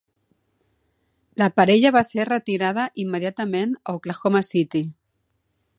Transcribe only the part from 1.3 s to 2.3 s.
La parella va ser